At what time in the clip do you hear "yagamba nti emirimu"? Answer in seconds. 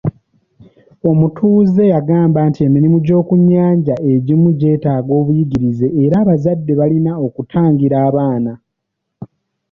1.93-2.97